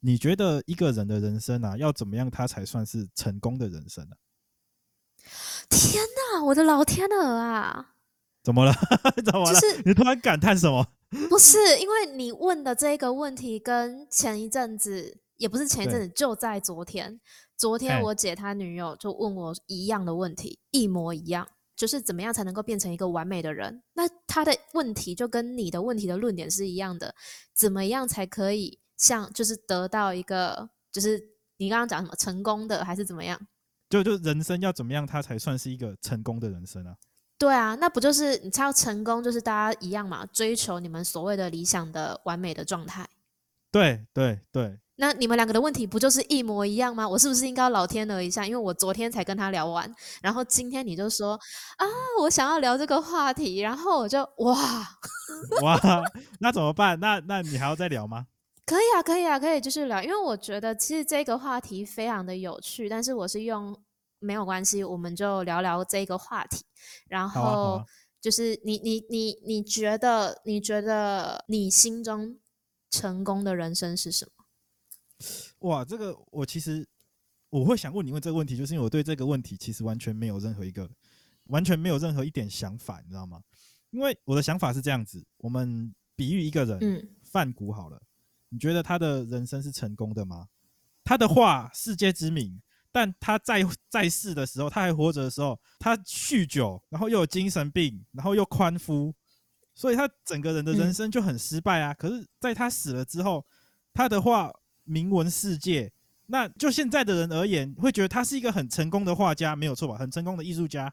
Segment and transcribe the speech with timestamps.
[0.00, 4.16] 你觉得一个人的人生啊，要怎么样他才算是成功的人生呢？
[5.68, 6.02] 天
[6.34, 7.94] 哪，我的老天鹅啊！
[8.42, 8.72] 怎么了？
[9.24, 9.60] 怎么了？
[9.60, 10.86] 就是你突然感叹什么？
[11.28, 17.20] 不是，因为你问的这个问题跟前一阵子，也不是前一阵子，就在昨天。
[17.56, 23.82] 昨天我姐她女友就问我一样的问题，一模一样，就是怎么样才能够变成一个完美的人？
[23.94, 27.14] 那她的问题就跟你的问题的论点是一样的，
[27.52, 31.18] 怎么样才可以像就是得到一个，就是
[31.56, 33.40] 你刚刚讲什么成功的还是怎么样？
[33.88, 36.94] 就就人生要怎么样，他才算是一个成功的人生啊？
[37.38, 43.08] 对啊，那不就是你才要成功，就是大家一样嘛，追求你们所谓的理想的完美的状态。
[43.70, 44.78] 对对对。
[45.00, 47.08] 那你们两个的问题不就是一模一样吗？
[47.08, 48.44] 我是不是应该老天鹅一下？
[48.44, 49.88] 因为我昨天才跟他聊完，
[50.20, 51.38] 然后今天你就说
[51.76, 51.86] 啊，
[52.20, 54.56] 我想要聊这个话题，然后我就哇
[55.62, 56.02] 哇，
[56.40, 56.98] 那怎么办？
[56.98, 58.26] 那那你还要再聊吗？
[58.68, 63.74] 可以啊，可以啊，可以继续聊，因为我觉得其实这个话题非常的有趣，但是我是用
[64.18, 66.66] 没有关系，我们就聊聊这个话题，
[67.08, 67.82] 然后
[68.20, 72.38] 就是你你你你觉得你觉得你心中
[72.90, 74.44] 成功的人生是什么？
[75.60, 76.86] 哇，这个我其实
[77.48, 80.86] 我会想问你问这个问题，就是因为我对这个问题其实完全没有任何一个，
[81.44, 83.40] 完全没有任何一点想法，你知道吗？
[83.92, 87.98] 因为我的想法是这样子，我们比喻一个人，嗯，梵谷好了，
[88.48, 90.48] 你觉得他的人生是成功的吗？
[91.04, 99.14] 他的画世界知名，但他在在世的时候，他还活着的时候，他酗酒，然后又有精神病，然后又宽夫，
[99.74, 101.94] 所以他整个人的人生就很失败啊。
[101.94, 103.44] 可是，在他死了之后，
[103.92, 104.52] 他的画。
[104.90, 105.92] 名闻世界，
[106.28, 109.98] 那就现在的人而言，会觉得他是一个很成功的画家，没有错吧？
[109.98, 110.90] 很成功的艺术家。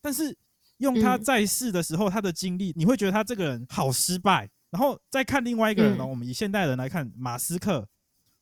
[0.00, 0.36] 但是
[0.78, 4.50] 用他在世的时候，他的经历，你会觉得他这个人好失败。
[4.70, 6.04] 然后再看另外一个人呢？
[6.06, 7.88] 我们以现代人来看，马斯克，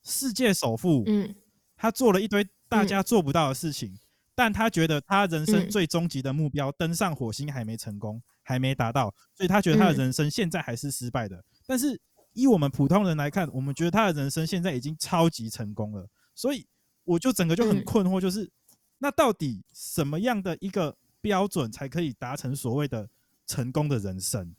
[0.03, 1.35] 世界首富，嗯
[1.77, 3.99] 他做了一堆大家做不到的事情，
[4.35, 11.45] 但他觉得他人生最终极的目标登上火星还没成功，还没达到，所以他觉得他的人生现在还是失败的。
[11.67, 12.01] 但是
[12.33, 16.67] 以我们普通人来看，我们觉得他的人生现在已经超级成功了，所以
[17.05, 18.51] 我就整个就很困惑，就是、嗯、
[18.99, 23.09] 那到底什么样的一个标准才可以达成所谓的
[23.47, 24.55] 成功的人生？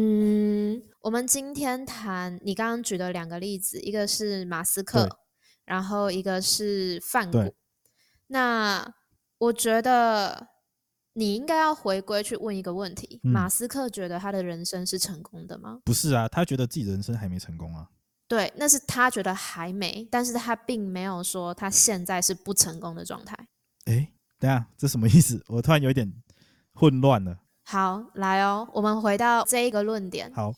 [0.00, 5.18] 嗯，我们今天谈你刚刚举的两个例子，一个是马斯克，
[5.64, 7.54] 然后一个是范谷。
[8.28, 8.94] 那
[9.38, 10.48] 我觉得。
[11.14, 15.80] 你应该要回归去问一个问题：嗯、马斯克觉得他的人生是成功的吗？
[15.84, 17.88] 不是啊，他觉得自己人生还没成功啊。
[18.28, 23.36] 对，那是他觉得还没，但是他并没有说他现在是不成功的状态。
[23.86, 25.42] 哎，等下，这什么意思？
[25.48, 26.08] 我突然有一点
[26.72, 27.40] 混乱了。
[27.70, 30.32] 好，来哦，我们回到这一个论点。
[30.32, 30.50] 好，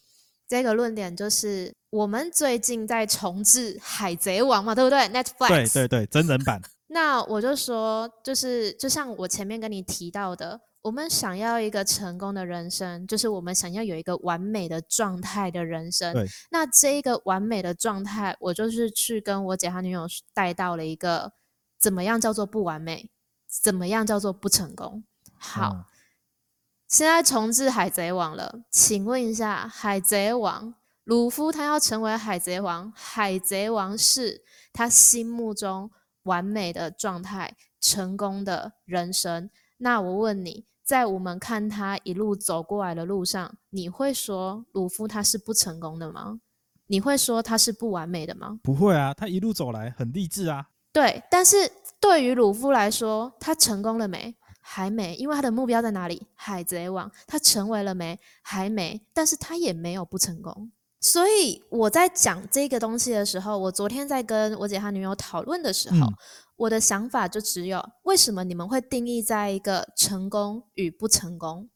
[0.47, 5.49] 这个论点就是我们最近在重置《海贼王》嘛，对不对？Netflix。
[5.49, 6.63] 对对对，真人版。
[6.87, 16.15] 那我就说，就是就像我前面跟你提到的，我们想要一个成功的人生，就是我们想要有一个完美的状态的人生。
[16.15, 16.25] 对。
[16.53, 21.33] 那这一个完美的状态，我就是去跟我姐她女友带到了一个，
[21.77, 23.11] 怎么样叫做不完美？
[23.49, 25.03] 怎么样叫做不成功？
[25.37, 25.85] 好，嗯、
[26.91, 30.75] 现在重置海贼王了，请问一下，海贼王
[31.05, 34.43] 鲁夫他要成为海贼王，海贼王是
[34.73, 35.91] 他心目中。
[36.25, 39.49] 完美的状态，成功的人生。
[39.79, 46.41] 那我问你，在我们看他一路走过来的路上，你会说鲁夫他是不成功的吗？
[46.89, 48.61] 你会说他是不完美的吗？
[48.63, 50.69] 不会啊，他一路走来很励志啊。
[50.93, 51.57] 对，但是
[51.99, 54.37] 对于鲁夫来说，他成功了没？
[54.73, 56.29] 还没，因为他的目标在哪里？
[56.37, 57.11] 海贼王。
[57.27, 58.17] 他成为了没？
[58.41, 60.71] 还没，但是他也没有不成功。
[61.01, 66.15] 所以我在讲这个东西的时候，我昨天在跟我姐她女友讨论的时候，嗯，
[66.55, 71.69] 我的想法就只有：为什么你们会定义在一个成功与不成功？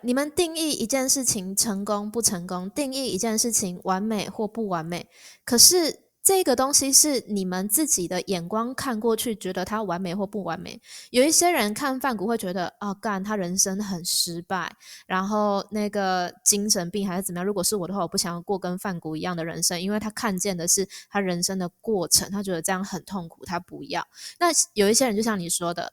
[0.00, 5.06] 你们定义一件事情成功不成功，定义一件事情完美或不完美，
[5.44, 6.07] 可是。
[6.28, 10.78] 这个东西是你们自己的眼光看过去，觉得他完美或不完美。
[11.08, 14.70] 有一些人看范谷会觉得，哦，干，他人生很失败，
[15.06, 17.46] 然后那个精神病还是怎么样。
[17.46, 24.06] 如果是我的话，我不想要过跟范谷一样的人生，因为他看见的是他人生的过程，他觉得这样很痛苦，他不要。
[24.38, 25.90] 那有一些人就像你说的，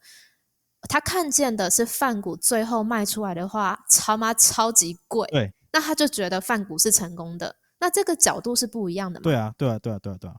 [0.90, 7.56] 他看见的是范谷最后卖出来的话，超妈超级贵，对，那他就觉得范谷是成功的。
[7.80, 9.24] 那这个角度是不一样的嘛？
[9.24, 10.36] 对啊，对啊，对啊，对啊，对啊。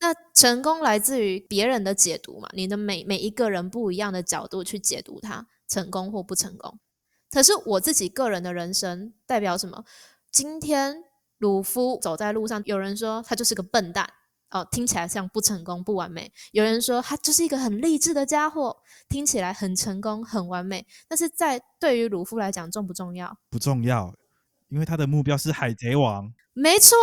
[0.00, 2.48] 那成功来自于别人的解读嘛？
[2.54, 6.78] 你的每每一个人不一样的角度去解读它，成功或不成功。
[7.30, 9.84] 可是我自己个人的人生代表什么？
[10.32, 11.04] 今天
[11.38, 14.08] 鲁夫走在路上，有人说他就是个笨蛋，
[14.50, 16.32] 哦，听起来像不成功、不完美。
[16.52, 18.76] 有人说他就是一个很励志的家伙，
[19.08, 20.86] 听起来很成功、很完美。
[21.08, 23.36] 但是在对于鲁夫来讲，重不重要？
[23.50, 24.14] 不重要，
[24.70, 26.32] 因为他的目标是海贼王。
[26.54, 26.96] 没错，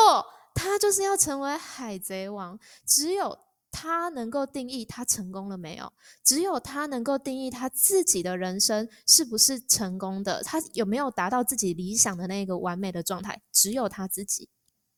[0.55, 2.57] 他就是要成为海贼王。
[2.85, 3.37] 只有
[3.71, 5.93] 他能够定义他成功了没有？
[6.23, 10.41] 只有他能够定义他自己的人生是不是成功的？
[10.43, 13.41] 他有没有达到自己理想的那个完美的状态？
[13.51, 14.49] 只有他自己。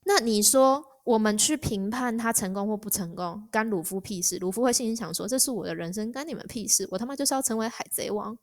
[0.06, 0.86] 那你说？
[1.06, 4.38] 我们去评判他成功或不成功，干鲁夫屁事。
[4.38, 6.88] 鲁夫会心里想说：“这是我的人生，干你们屁事！
[6.92, 8.38] 我他妈就是要成为海贼王。”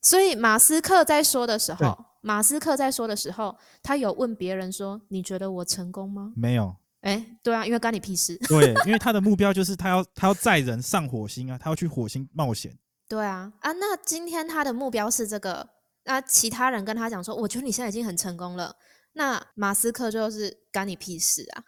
[0.00, 6.74] 所以马斯克在说的时候，马斯克在说的时候，他有问别人说：“你觉得我成功吗？”没有。
[7.02, 8.36] 哎，对啊，因为干你屁事。
[8.48, 12.74] 对，因为 他的目标就是他要他要载人上火星啊，他要去火星冒险。
[13.08, 15.68] 对啊，啊，那今天他的目标是这个，
[16.04, 18.74] 那其他人跟他讲说：“我觉得你现在已经很成功了。”
[19.14, 21.64] 那马斯克就是干你屁事啊！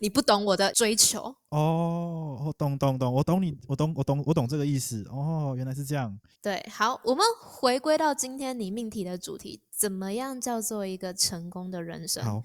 [0.00, 6.18] 你不懂我的追求哦，我懂懂懂，我懂你，我懂我懂我懂这个意思哦，原来是这样。
[6.42, 12.22] 对，好，我们回归到今天你命题的主题，怎么样叫做一个成功的人生？
[12.24, 12.42] 好，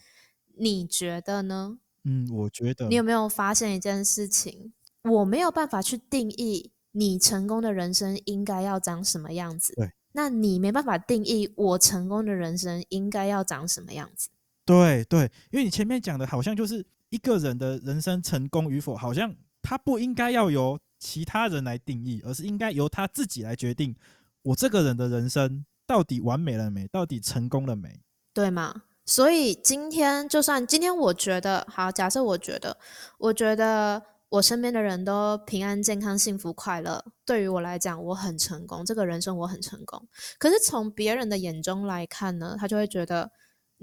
[0.57, 1.77] 你觉得呢？
[2.05, 2.88] 嗯，我觉得。
[2.88, 4.73] 你有没有发现一件事情？
[5.03, 9.73] 我没有办法去定义你成功的人生应该要长什么样子。
[9.75, 9.91] 对。
[10.15, 14.29] 那你没办法定义我成功的人生应该要长什么样子？
[14.63, 23.95] 对对，因为你前面讲的好像就是一个人的人生成功与否，好像他不应该要由其他人来定义，而是应该由他自己来决定。
[24.42, 26.88] 我这个人的人生到底完美了没？
[26.88, 28.01] 到底成功了没？
[28.33, 28.81] 对吗？
[29.06, 32.75] 所以今天就算今天我觉得好，假设我觉得，
[33.19, 34.01] 我觉得。
[34.33, 38.83] 我身边的人都平安、健康、幸福、快乐，对于我来讲，我很成功。
[38.83, 40.07] 这个人生我很成功。
[40.39, 43.30] 可是从别人的眼中来看呢，他就会觉得，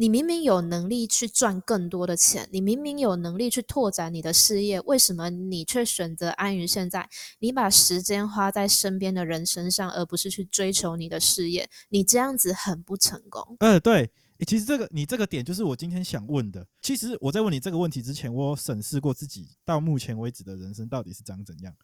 [0.01, 7.07] 你明明有能力去赚更多的钱，你明明有能力去拓展你的事业，为什么你却选择安于现在？
[7.41, 13.59] 你把时间花在身边的人身上，而不是去追求你的事业，你这样子很不成功。
[13.61, 14.11] 呃，对。
[14.47, 16.67] 其实这个你这个点就是我今天想问的。
[16.81, 21.75] 其实我在问你这个问题之前，我审视过自己到目前为止的人生到底是长怎样。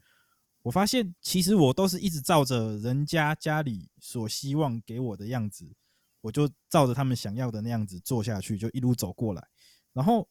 [0.62, 5.66] 我发现其实我都是一直照着人家家里所希望给我的样子，
[6.26, 9.48] 我就照着他们想要的那样子做下去，就一路走过来。
[9.92, 10.28] 然后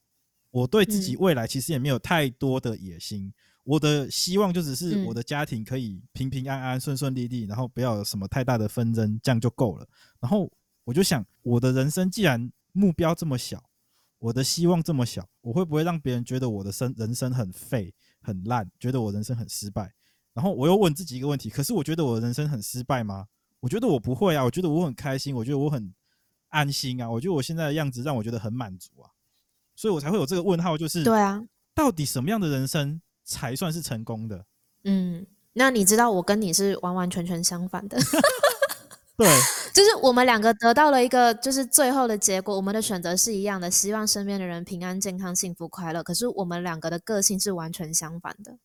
[0.51, 3.33] 我对自己未来其实也没有太多的野心，
[3.63, 9.87] 我的希望就只是我的家庭可以平平安安、顺顺利利，然后不要有什么太大的纷争，这样就够了。
[10.19, 10.51] 然后。
[10.87, 13.71] 我就想，我的人生既然目标这么小，
[14.19, 17.91] 我的希望这么小，我会不会让别人觉得我的生人生很废、
[18.21, 19.91] 很烂，觉得我人生很失败？
[20.35, 23.25] 然后我又问自己一个问题：可是我觉得我的人生很失败吗？
[23.65, 25.91] 我觉得我不会啊，我觉得我很开心，我觉得我很
[26.49, 29.09] 安心啊，我觉得我现在的样子让我觉得很满足啊，
[29.75, 34.45] 所以我才会有这个问号，就是对啊，到底什么样的人生才算是成功的？
[34.83, 37.97] 嗯，那你知道我跟你是完完全全相反的。
[39.17, 39.27] 对，
[39.73, 46.03] 就是我们两个得到了一个，就是最后的结果，我们的选择是一样的，希望身边的人平安、健康、幸福、快乐。
[46.03, 48.59] 可是我们两个的个性是完全相反的。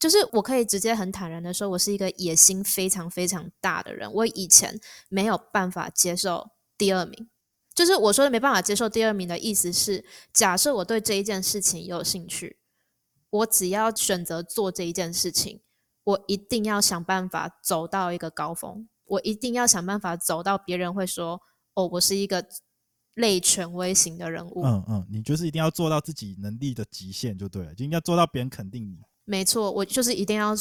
[0.00, 4.10] 就是我可以直接很坦然的说，我是一个野心非常非常大的人。
[4.10, 4.80] 我以前
[5.10, 7.28] 没有办法接受第二名，
[7.74, 10.02] 就是我说的没办法接受第二名的意思是，
[10.32, 12.56] 假设我对这一件事情有兴趣，
[13.28, 15.60] 我只要选择做这一件事情，
[16.02, 18.88] 我一定要想办法走到一个高峰。
[19.04, 21.42] 我一定要想办法走到别人会说
[21.74, 22.46] ：“哦，我是一个
[23.14, 28.98] 类权威型的人物。”嗯嗯，你就是一定要做到自己能力的极限就对了，就应该做到别人肯定你。
[29.30, 30.52] 没错，我就是一定要，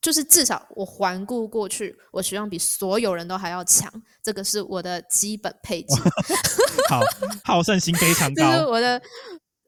[0.00, 6.00] 就是至少我环顾过去，我希望比所有人都还要强，这个是我的基本配置。
[6.88, 7.00] 好，
[7.44, 8.44] 好胜心非常高。
[8.46, 9.02] 就是我的，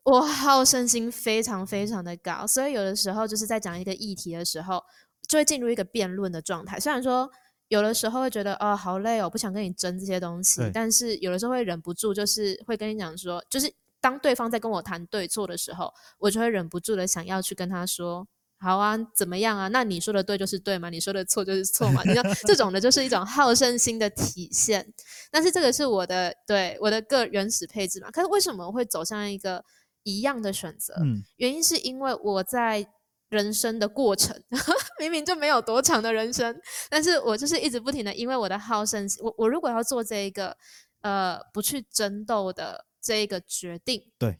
[0.04, 4.82] 我好胜心非常非常的高，所以有的时候就是在讲一个议题的时候，
[5.28, 6.78] 就会进入一个辩论的状态。
[6.78, 7.28] 虽然说。
[7.68, 10.61] 有的时候会觉得哦，好累哦，不想跟你争这些东西。
[10.73, 18.28] 但是有的时候会忍不住，就是会跟你讲说，就是当对方在跟我谈对错的时候，我就会忍不住的想要去跟他说，
[18.64, 19.68] 好啊，怎么样啊？
[19.68, 22.02] 那你说的对就是对嘛，你说的错就是错嘛。
[22.04, 24.92] 你看 这种的就是一种好胜心的体现。
[25.30, 28.11] 但是这个是我的对我的个原始配置嘛。
[28.11, 29.62] 可是为什么会走向一个
[30.02, 30.94] 一样的选择？
[31.00, 32.88] 嗯，原因是因为我在。
[33.30, 34.38] 人生的过程
[35.00, 36.54] 明明就没有多长的人生，
[36.88, 40.56] 但是我就是一直不停的，因为我的好胜心，我我如果要做这一个
[41.00, 44.38] 呃不去争斗的这一个决定，对，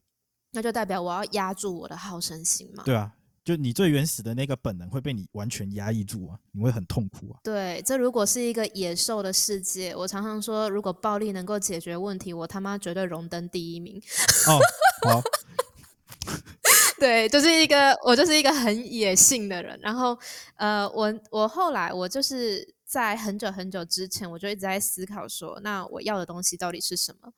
[0.53, 2.85] 那就代表我要压住我的好胜心嘛。
[2.85, 3.11] 对啊，
[3.45, 7.41] 就你最原始的那个本能会被你完全压抑住啊，你会很痛苦啊。
[7.45, 14.03] 对，这如果是一个野兽的世界，我常常说，如果暴力能够解决问题，我他妈绝对荣登第一名。
[14.49, 14.59] 哦，
[15.07, 15.23] 好。
[16.99, 19.79] 对，就是一个我就是一个很野性的人。
[19.83, 20.19] 然后，
[20.57, 27.31] 呃，我我后来我就是在很久很久之前，我就一直在思考说，那我要的东西到底是什么？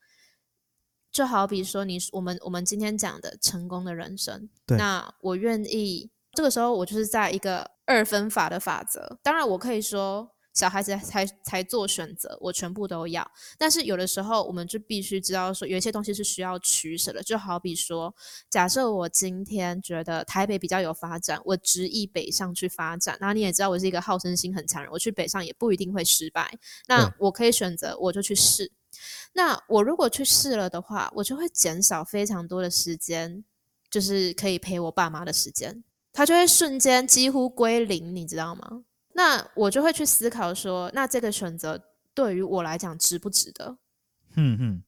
[1.17, 9.17] 就好比说你，我们我们今天讲的成功的人生，那我愿意这个时候，我就是在一个二分法的法则。
[9.23, 10.29] 当然，我可以说。
[10.53, 13.23] 小孩子才才做选择，我全部都要。
[13.59, 17.21] 但是有的时候，我们就必须知道说，有一些东西是需要取舍的。
[17.21, 18.11] 就好比说，
[18.49, 23.15] 假设我今天觉得台北比较有发展，我执意北上去发展。
[23.21, 26.51] 那你也知道，我是一个好胜心很强人，我去北上也不一定会失败。
[26.87, 28.71] 那我可以选择，我就去试。
[29.33, 33.43] 那我如果去试了的话，我就会减少非常多的时间，
[33.89, 38.83] 就是可以陪我爸妈的时间，他就会瞬间几乎归零，你知道吗？
[39.13, 41.81] 那我就会去思考说，那这个选择
[42.13, 43.77] 对于我来讲值不值得？
[44.35, 44.83] 嗯嗯，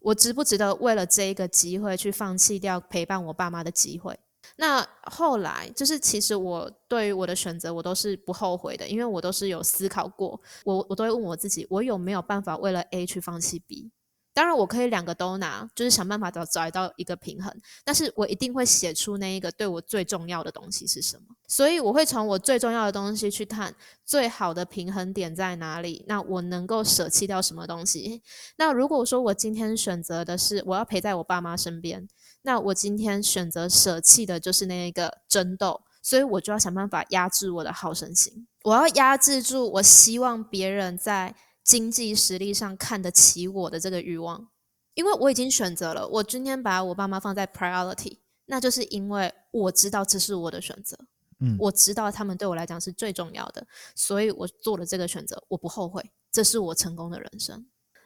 [0.00, 4.18] 我值不值得为了这一个机会去放弃掉陪伴我爸妈的机会？
[4.56, 13.90] 那后来就是，其实我对于我的选择，我都是不后悔的，因为我都是有思考过，我我都会问我自己，我有没有办法为了 A 去放弃 B？
[14.32, 17.54] 当然，我可以两个都拿，就是想办法找找到一个平衡。
[17.84, 21.36] 但是我一定会写出那一个对我最重要的东西是什么。
[21.46, 23.72] 所以我会从我最重要的东西去看
[24.04, 26.04] 最好的平衡点在哪里。
[26.08, 28.22] 那我能够舍弃掉什么东西？
[28.58, 32.08] 那如果说我今天选择的是我要陪在我爸妈身边，
[32.44, 35.82] 那我今天选择舍弃的就是那一个争斗。
[36.00, 41.34] 所以我就要想办法压制我的好胜心，我要压制住我希望别人在。
[41.64, 44.50] 经济实力上看得起我的这个欲望，
[44.92, 50.94] 因为我已经选择了，我今天把我爸妈放在 priority，那就是因为我知道这是我的选择，
[51.40, 57.64] 嗯，我知道他们对我来讲是最重要的，所以我做了这个选择，我不后悔，这是我成功的人生。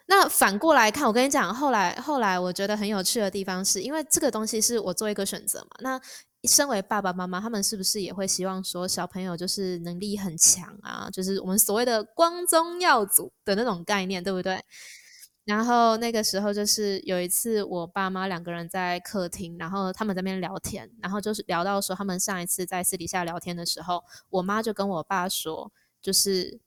[0.09, 6.00] 那反过来看，我跟你讲，后来后来我觉得很有趣的地方是，因为这个东西是我做一个选择嘛，那。
[6.45, 11.11] 身为爸爸妈妈，他们是不是也会希望说小朋友就是能力很强啊？
[11.12, 14.65] 就是我们所谓的光宗耀祖的那种概念，对不对？
[15.45, 26.61] 然后那个时候就是有一次，我爸妈两个人在客厅，然后他们在那边聊天，然后就是聊到说他们上一次在私底下聊天的时候，我妈就跟我爸说，就是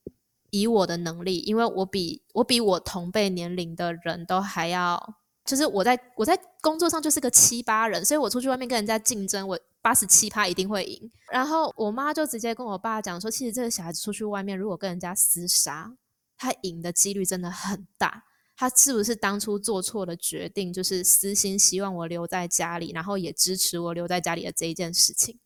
[0.51, 5.15] 以我的能力，因为我比我比我同辈年龄的人都还要。
[5.43, 11.11] 就是我在我在工作上就是个七八人，所以我出去外面跟人家竞争，我八十七趴一定会赢。
[11.31, 15.91] 然后我妈就直接跟我爸讲说，其实这个小孩子出去外面，如果跟人家厮杀，
[16.37, 18.23] 他赢的几率真的很大。
[18.55, 25.39] 他是不是当初做错了决定，就是私心希望我留在家里，然后也支持我留在家里的这一件事情？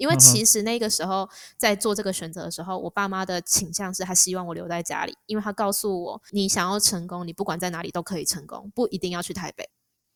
[0.00, 1.28] 因为其实那个时候
[1.58, 9.68] 在做这个选择的时候，我爸妈的倾向是他希望我留在家里，因为他告诉我，你想要成功，你不管在哪里都可以成功，不一定要去台北。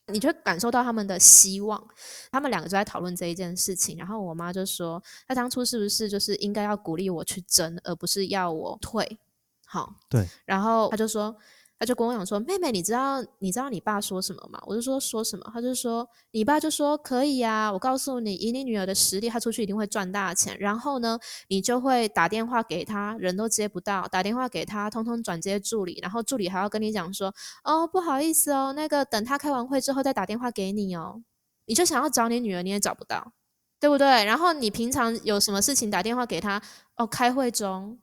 [0.06, 1.86] 你就感受到他们的希望，
[2.32, 3.98] 他们两个就在讨论这一件事情。
[3.98, 9.18] 然后我妈就说，他当初是不是就是应该要鼓励我去争，而不是要我退？
[9.66, 10.26] 好，对。
[10.46, 11.36] 然后他就说。
[11.78, 20.56] 他就跟我讲说：“妹妹，你知道你知道你爸说什么吗？”我就说：“说什么？”他就说：“你爸就说可以啊，我告诉你，以你女儿的实力，她出去一定会赚大钱。
[20.58, 31.22] 然后呢，你就会打电话给他，人都接不到，打电话给他，通通转接助理，然后助理还要跟你讲说：‘哦，不好意思哦，那个等他开完会之后再打电话给你哦。’
[31.66, 33.32] 你就想要找你女儿，你也找不到，
[33.80, 34.06] 对不对？
[34.24, 36.62] 然后你平常有什么事情打电话给他？
[36.96, 37.98] 哦，开会中。”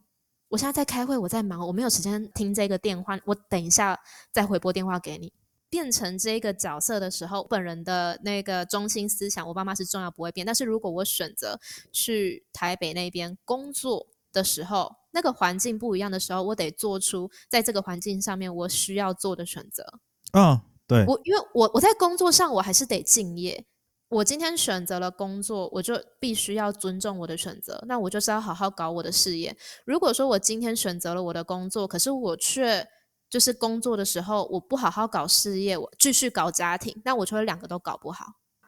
[0.51, 3.17] 我现在在开会，我在忙，我没有时间听这个电话。
[3.23, 3.97] 我等一下
[4.33, 5.31] 再回拨电话给你。
[5.69, 10.45] 变成这个角色的时候，本人的那个中心思想，我爸妈是重要不会变。
[10.45, 11.57] 但是如果我选择
[11.93, 19.85] 去台北那边工作的时候，那个环境不一样的时候，我得做出在这个环境上面我需要做的选择。
[20.33, 23.65] 嗯、哦，对，我因为我我在工作上我还是得敬业。
[24.11, 27.81] 我今天选择了工作，我就必须要尊重我的选择。
[27.87, 29.55] 那我就是要好好搞我的事业。
[29.85, 32.85] 如果说我今天选择了我的工作，可是我却
[33.29, 38.25] 就是工作的时候我不好好搞事业，我继续搞家庭，那我就会两个都搞不好。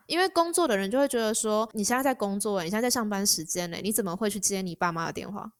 [0.08, 5.52] 因为工作的人就会觉得说，你现在在工作，你现在在上班时间呢，你怎么会去接你爸妈的电话？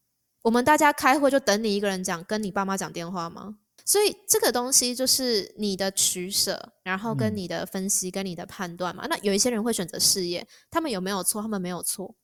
[0.44, 3.58] 我们大家开会就等你一个人讲，跟你爸妈讲电话吗？
[3.86, 9.06] 所以这个东西就是你的取舍，然后跟你的分析，跟你的判断嘛。
[9.06, 11.42] 嗯、那有一些人会选择事业，他们有没有错？
[11.42, 12.16] 他们没有错，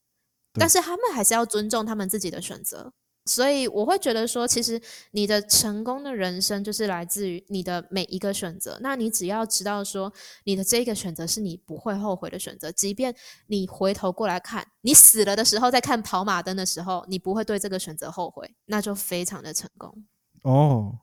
[0.53, 2.93] 但是他们还是要尊重他们自己的选择。
[3.25, 8.79] 所以我会觉得说，其实你的成功的人生就是来自于你的每一个选择。
[8.81, 10.11] 那你只要知道说，
[10.45, 13.13] 你的这个选择是你不会后悔的选择，即便
[13.45, 20.05] 你回头过来看，你死了的时候再看跑马灯的时候，你不会对这个选择后悔，那就非常的成功
[20.41, 20.97] 哦。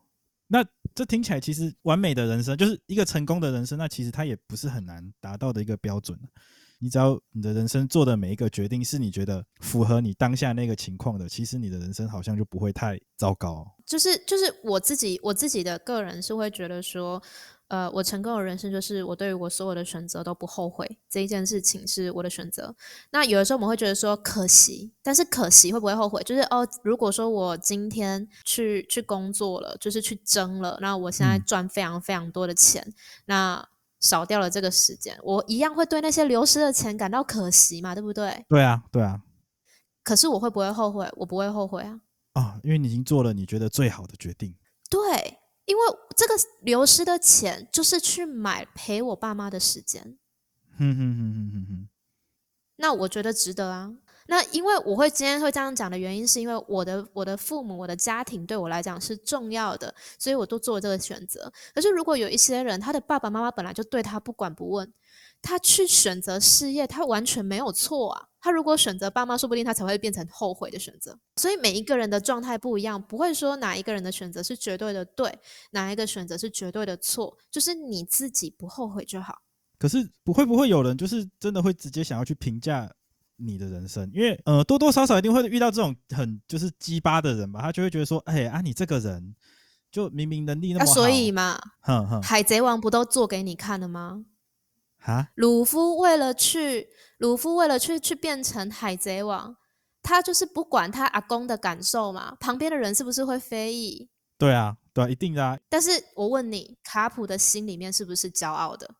[0.49, 6.19] 那这听起来其实完美的人生就是一个成功的人生，那其实它也不是很难达到的一个标准。
[6.79, 13.67] 你只要你的人生做的每一个决定是你觉得符合你当下那个情况的，其实你的人生好像就不会太糟糕。
[13.87, 17.23] 就是就是我自己我自己的个人是会觉得说。
[17.69, 22.75] 呃，我成功的人生就是我对于我所有的选择都不后悔，这一件事情是我的选择。
[23.11, 26.23] 那有的时候我们会觉得说可惜，但是可惜会不会后悔？
[26.23, 32.95] 就是哦，如果说我今天去去工作了，就是去争了，那我现在赚非常非常多的钱，嗯、
[33.27, 33.69] 那
[33.99, 37.95] 少掉了这个时间，我一样会对那些流失的钱感到可惜嘛？
[37.97, 38.45] 对不对？
[38.49, 39.23] 对啊，对啊。
[40.05, 41.11] 可是我会不会后悔？
[41.17, 42.01] 我不会后悔啊。
[42.35, 44.55] 啊，因为你已经做了你觉得最好的决定。
[44.89, 45.39] 对。
[45.67, 45.83] 因为
[46.17, 50.17] 这个流失的钱，就是去买陪我爸妈的时间。
[50.79, 51.89] 哼哼哼哼哼哼。
[52.77, 53.93] 那我觉得值得啊。
[54.29, 61.53] 那因为我会今天会这样讲的原因，是因为我的我的父母、我的家庭对我来讲是重要的，所以我都做了这个选择。
[61.73, 64.93] 可是如果有一些人，他的爸爸妈妈本来就对他不管不问。
[65.47, 68.27] 他去选择事业，他完全没有错啊。
[68.41, 71.17] 他如果选择爸妈，说不定他才会变成后悔的选择。
[71.37, 75.39] 所以每一个人的状态不一样，不会说哪一个人的选择是绝对的对，
[75.71, 79.39] 哪一个选择是绝对的错，就是你自己不后悔就好。
[79.79, 82.91] 可是不会不会有人就是真的会直接想要去评价
[83.37, 89.35] 你的人生，因为呃多多少少一定会遇到这种很就是鸡巴的人吧，他就会觉得说，哎啊你这个人
[89.91, 94.25] 就明明能力那么好，啊、所以嘛，哼哼，海贼王不都做给你看了吗？
[95.07, 99.57] 啊，鲁夫为了去，鲁夫为了去去变成海贼王，
[100.03, 104.11] 他就是不管他阿公的感受嘛，旁边的人是不是会非议？
[104.37, 105.57] 对啊，对啊，一定的啊。
[105.69, 108.97] 但是我问你，卡普的心里面是不是骄傲的？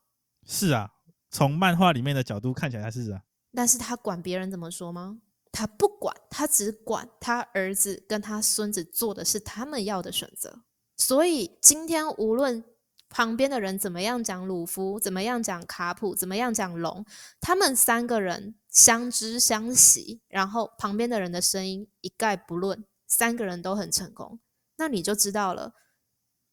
[0.47, 0.89] 是啊，
[1.29, 3.23] 从漫画里面的角度看起来他是啊。
[3.53, 5.19] 但是他管别人怎么说吗？
[5.51, 10.61] 他不管，他只管他儿子跟他孙子做的是他们要的选择。
[10.97, 12.65] 所以今天无论。
[13.09, 17.05] 旁边的人怎么样讲鲁夫，怎么样讲卡普，怎么样讲龙，
[17.41, 24.41] 他们三个人相知相惜，然后旁边的人的声音一概不论，三个人都很成功，
[24.77, 25.73] 那你就知道了。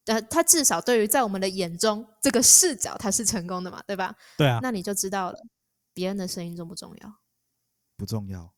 [0.06, 4.16] 呃，他至少对于在我们的眼中这个视角他是成功的嘛，对吧？
[4.38, 4.60] 对啊。
[4.62, 5.40] 那你就知道了，
[5.94, 7.16] 别人的声音重不重要？
[7.96, 8.54] 不重要。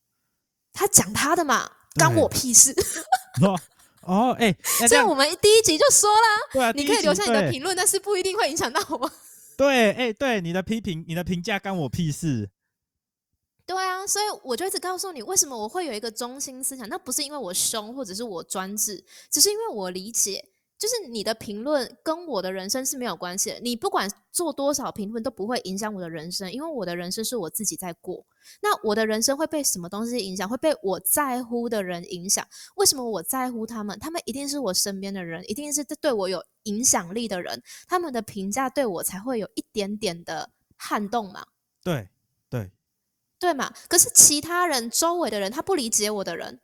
[0.74, 2.74] 他讲他的嘛，关我屁事。
[4.06, 9.12] 哦，哎、欸，所以我们第一集就说了，对啊，你可以留下你的评论，但是不一定会影响到我。
[9.58, 12.50] 对，哎、欸，对，你的批评、你的评价干我屁事。
[13.66, 20.50] 对啊，所以我就一直告诉你，为什么我会有一个中心思想，那不是因为我凶或者是我专制，只是因为我理解。
[20.78, 28.26] 就是你的评论跟我的人生是没有关系的，你不管做多少评论都不会影响我的人生，因为我的人生是我自己在过。
[28.62, 30.48] 那我的人生会被什么东西影响？
[30.48, 32.46] 会被我在乎的人影响。
[32.76, 33.98] 为什么我在乎他们？
[34.00, 41.46] 他们一定是我身边的人，一定是对我有影响力的人，他们的评价对我才会有一点点的撼动嘛？
[41.82, 42.10] 对
[42.50, 42.70] 对
[43.40, 43.74] 对嘛？
[43.88, 46.60] 可是其他人周围的人，他不理解我的人，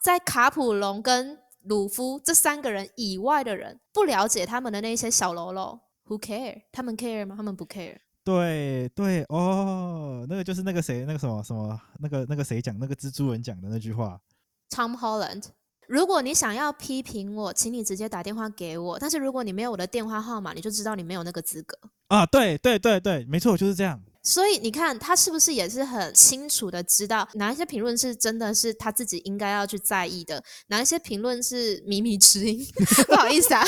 [0.00, 1.40] 在卡普隆跟。
[1.68, 6.62] 鲁夫这三个人以外的人不了解他们的那些小喽啰，Who care？
[6.72, 7.34] 他们 care 吗？
[7.36, 7.98] 他们不 care。
[8.24, 14.20] 对对哦，那个就是那个谁，那个什么什么，那个那个谁讲那个蜘蛛人讲的那句话。
[14.68, 15.44] Tom Holland，
[15.86, 18.98] 如果你想要批评我，请你直接打电话给我。
[18.98, 21.78] 但是如果你没有我的电话号码，你就知道你没有那个资格。
[22.08, 24.02] 啊，对对对对，没错，就是这样。
[24.26, 32.66] 所以你看，他是不是也是很清楚的知道哪一些评论是真的是他自己应该要去在意的，哪一些评论是靡靡之音？
[33.06, 33.62] 不好意思啊，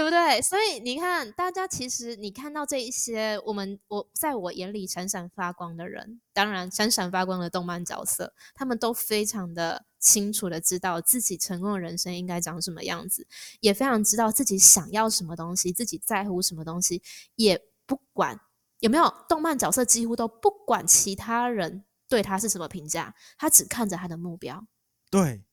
[0.00, 0.40] 对不对？
[0.40, 9.84] 所以你看，大家其实你看到这一些，我们我在我眼里闪闪发光的人，当然闪闪发光的动漫角色，他们都非常的。
[10.00, 13.26] 清楚的知道自己成功的人生应该长什么样子，
[13.60, 17.02] 也非常知道自己想要什么东西，自己在乎什么东西，
[17.34, 18.40] 也不管
[18.78, 24.66] 有没有动漫角色，几乎都不管其他人对他是什么评价，他只看着他的目标。
[25.10, 25.44] 对，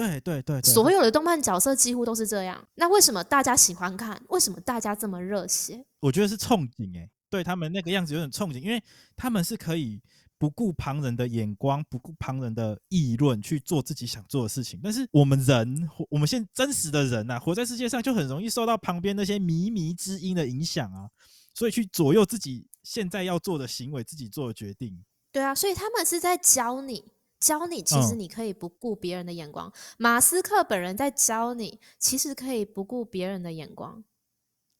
[0.00, 2.66] 对，对，对，所有的动漫角色几乎都是这样。
[2.74, 4.20] 那为什么大家喜欢看？
[4.28, 5.84] 为什么大家这么热血？
[6.00, 8.82] 我觉得是憧憬哎，对他们那个样子有点憧憬，因为
[9.16, 10.00] 他们是可以。
[10.40, 14.80] 不顾旁人的眼光，不顾旁人的议论，去做自己想做的事情。
[14.82, 21.10] 但是我们人，我们现真实的人呐、啊，活在世界上就很容易受到旁边那些靡靡之音的影响啊，
[21.52, 25.04] 所以去左右自己现在要做的行为，自己做的决定。
[25.30, 27.04] 对啊，所以他们是在教你，
[27.40, 29.66] 教你其实你可以不顾别人的眼光。
[29.68, 29.72] 嗯。
[29.98, 34.04] 马斯克本人在教你，其实可以不顾别人的眼光。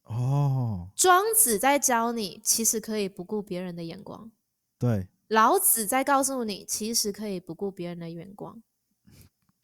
[0.05, 0.89] 哦。
[0.95, 4.31] 庄子在教你，其实可以不顾别人的眼光。
[4.79, 5.09] 对。
[5.29, 8.61] 老子在告诉你，其实可以不顾别人的眼光，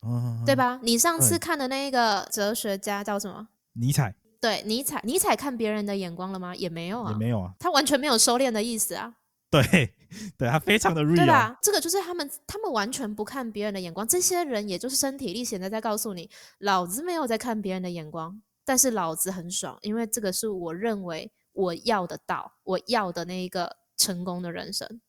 [0.03, 0.79] 哦，对吧？
[0.81, 3.49] 你上次看的那个哲学家叫什么？
[3.73, 4.15] 尼采。
[4.41, 6.55] 对，尼采，尼采看别人的眼光了吗？
[6.55, 9.17] 也没有啊，也没有啊，他完全没有收敛的意思啊。
[9.63, 9.95] 对，
[10.39, 11.59] 对他非常的 real，对吧？
[11.63, 14.07] 这个就是他们，他们完全不看别人的眼光。
[14.07, 25.01] 这些人也就是身体力行的在告诉你，老子没有在看别人的眼光，但是老子很爽，因为这个是我认为我要的道，我要的那一个成功的人生。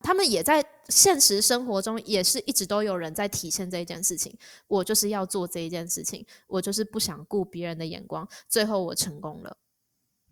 [0.00, 4.36] 他们也在现实生活中也是一直都有人在体现这一件事情。
[4.68, 9.56] 我就是要做这一件事情，我就是不想顾别人的眼光，最后我成功了。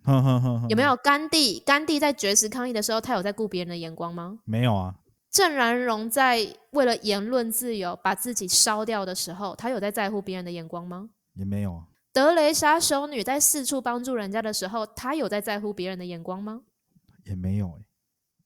[0.05, 1.61] 呵呵呵呵，有没有甘地？
[1.61, 4.39] 甘地在绝食抗议的时候，他有在顾别人的眼光吗？
[4.45, 4.95] 没有啊。
[5.31, 11.09] 郑然荣在为了言论自由把自己烧掉的时候，他有在在乎别人的眼光吗？
[11.35, 11.85] 也没有啊。
[12.13, 16.61] 德雷莎修女在四处帮助人家的时候，她有在在乎别人的眼光吗？
[17.25, 17.77] 也没有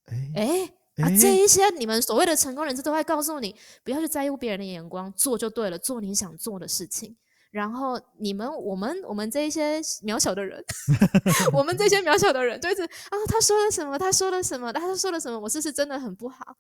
[0.05, 0.33] 哎、欸。
[0.35, 7.15] 哎、欸欸、啊，这一些你们所谓的成功人士都会告诉你，不要去在乎别人的眼光，做就对了，做你想做的事情。
[7.51, 10.63] 然后你们、我们、我们这一些渺小的人
[11.53, 13.99] 我们这些渺小的人，就一直啊，他说了什么？
[13.99, 14.73] 他说了什么？
[14.73, 15.39] 他说了什么？
[15.39, 16.57] 我是不是真的很不好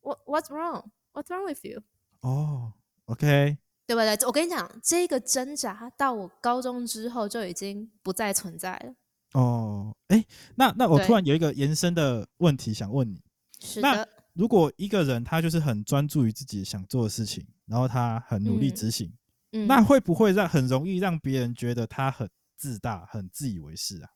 [0.00, 0.86] ？What What's wrong?
[1.12, 1.82] What's wrong with you?
[2.20, 2.72] 哦、
[3.06, 4.26] oh,，OK，对不对？
[4.26, 8.94] 我跟你讲，这个挣扎到我高中之后就已经不再存在了。
[9.34, 10.24] 哦，哎，
[10.56, 13.20] 那那我突然有一个延伸的问题想问你。
[13.60, 13.88] 是的。
[13.88, 19.06] 那如果一个人他就是很专注于自己想做的事情，然后他很努力执行。
[19.08, 19.18] 嗯
[19.66, 24.08] 那会不会让很容易让别人觉得他很自大、很自以为是啊？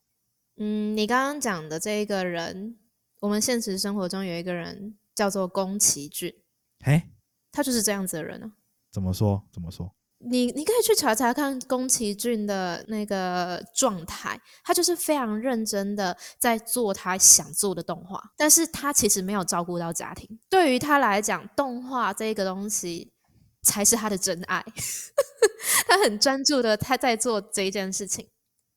[0.57, 2.77] 嗯，你刚刚讲的这一个人，
[3.21, 6.33] 我们现实生活中有一个人叫做宫崎骏，
[6.83, 7.03] 嘿，
[7.51, 8.51] 他就是这样子的人啊。
[8.91, 9.41] 怎么说？
[9.51, 9.95] 怎么说？
[10.17, 20.37] 你你可以去查查看宫崎骏的那个状态，他就是非常认真的在做他想做的动画，但是他其实没有照顾到家庭。
[20.49, 23.13] 对于他来讲，动画这个东西。
[23.63, 24.63] 才是他的真爱，
[25.87, 28.27] 他很专注的他在做这一件事情。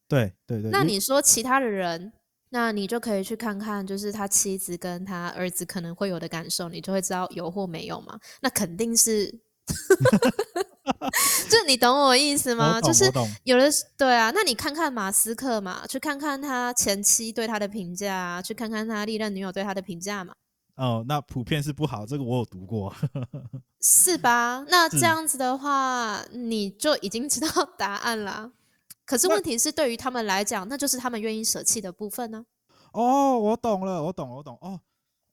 [0.08, 0.70] 对对对。
[0.70, 2.12] 那你说其他的人，
[2.50, 8.18] 那你就可以去看看，就是他妻子跟他儿子可能会有的感受，你就会知道有或没有嘛。
[8.42, 9.30] 那肯定是，
[11.48, 12.78] 就你懂我意思吗？
[12.82, 13.10] 就是
[13.44, 14.30] 有的对啊。
[14.34, 20.34] 那你看看马斯克嘛，去看看他前妻对他的评价，去看看他历任女友对他的评价嘛。
[20.76, 22.94] 哦，那普遍是不好，这个我有读过，
[23.80, 24.64] 是吧？
[24.68, 28.50] 那这样子的话，你就已经知道 答案了。
[29.04, 32.44] 可是问题是，对于他们来讲，那就是他们愿意舍弃的部分呢？
[32.92, 34.56] 哦，我懂了，我懂，我懂。
[34.62, 34.80] 哦，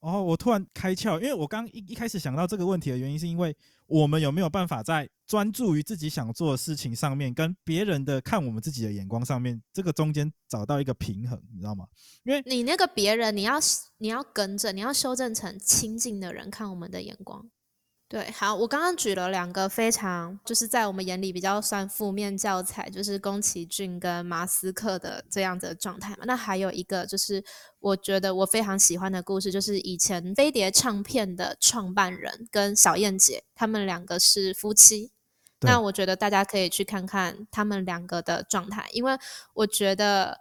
[0.02, 3.56] 哦，我突然开窍，因为我刚一一开始想到这个问题的原因，是因为
[3.90, 11.86] 我们有没有办法在专注于自己想做的事情上面，跟别人的看我们自己的眼光上面，这个中间找到一个平衡，你知道吗？
[12.24, 13.60] 因为你那个别人，你要
[13.98, 17.50] 你要跟着，你要修正成亲近的人看我们的眼光。
[18.10, 26.24] 对，好，我刚刚举了两个非常就是在我们眼里比较算负面教材，就是宫崎骏跟马斯克的这样的状态嘛。
[26.26, 27.44] 那还有一个就是
[27.80, 35.12] 我觉得我非常喜欢的故事，就是以前飞碟唱片的创办人跟小燕姐，他们两个是夫妻。
[35.60, 39.16] 那我觉得大家可以去看看他们两个的状态，因为
[39.54, 40.40] 我觉得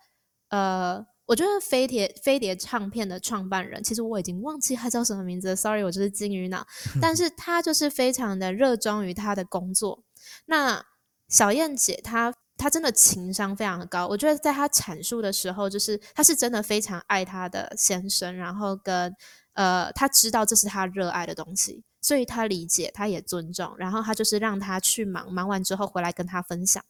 [0.49, 1.07] 呃。
[1.29, 6.67] 我觉得飞碟飞碟唱片的创办人，其实我已经忘记他叫什么名字，sorry，我就是金鱼脑。
[7.03, 10.03] 但是他就是非常的热衷于他的工作。
[10.47, 10.83] 那
[11.29, 19.15] 小燕姐她她真的情商非常的高，我觉得在她阐述的时候，就是她是真的非常爱她的先生，然后跟
[19.53, 26.83] 呃，她知道这是她热爱的东西，所以她理解，她也尊重，然后她就是让他去忙，忙完之后回来跟他分享。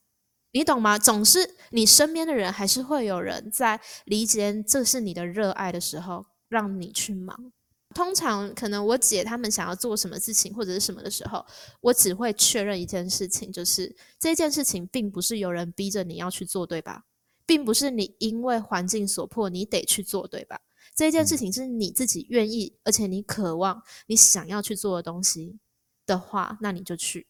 [0.53, 0.99] 你懂吗？
[0.99, 7.53] 总是你身边的人还是会有人在理解这是你的热爱的时候，让你去忙。
[7.95, 11.45] 通常可能我姐他们想要做什么事情或者是什么的时候，
[11.81, 17.05] 我只会确认一件事情，就是这件事情并不是有人逼着你要去做，对吧？
[17.47, 20.61] 并不是你因为环境所迫你得去做，对吧？
[20.95, 25.59] 这件事情是你自己愿意，而且你渴望你想要去做的东西
[26.05, 27.27] 的话，那你就去。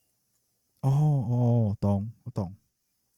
[0.81, 2.55] 哦哦，懂，我懂。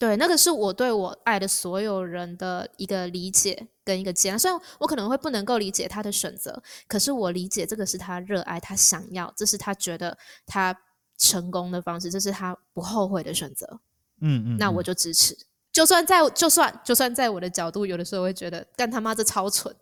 [0.00, 4.38] 对，那个是我对我爱的所有人的一个理解跟一个接纳。
[4.38, 10.74] 虽然我可能会不能够理解他的选择，可是我理解这个是他热爱，他想要，这是他觉得他
[11.18, 13.80] 成功的方式，这是他不后悔的选择。
[14.22, 15.36] 嗯嗯，那我就支持。
[15.70, 19.76] 就算在就算就算在我的角度，有的时候会觉得干他妈这超蠢。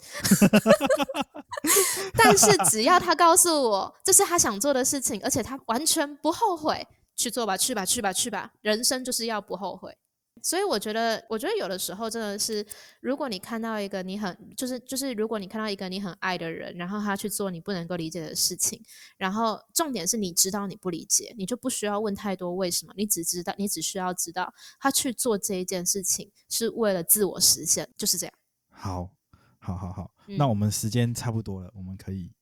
[2.19, 8.51] 但是只要他告诉我这是他想做的事情，而且他完全不后悔，去做吧，去吧，去吧，去吧。
[8.63, 9.97] 人生就是要不后悔。
[10.43, 12.65] 所以我觉得，我觉得有的时候真的是，
[13.01, 18.83] 如果你看到一个你很就是就是，如果你看到一个你很爱的人，然后他去做你不能够理解的事情，
[19.17, 28.35] 然后重点是你知道你不理解，你就不需要问太多为什么，你只知道你只需要知道他去做这一件事情是为了自我实现，就是这样。
[28.71, 29.11] 好，
[29.59, 32.33] 好，好，好，嗯、那我们时间差不多了，我们可以。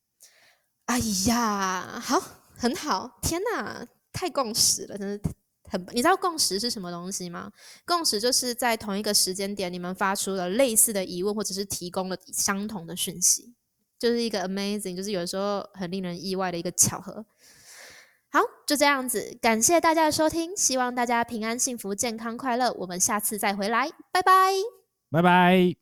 [0.86, 2.20] 哎呀，好，
[2.56, 5.30] 很好，天哪，太共识了，真的。
[5.68, 7.50] 很，你知道共识是什么东西吗？
[7.84, 13.54] 共识就是在同一个时间点，你们发出了类似的疑问，或者是提供了相同的讯息，
[13.98, 17.24] 就是一个 amazing，就是有时候很令人意外的一个巧合。
[18.28, 22.72] 好，就这样子，感谢大家的收听，希望大家平安、幸福、健康、快乐。
[22.72, 24.52] 我们下次再回来，拜拜，
[25.10, 25.76] 拜拜。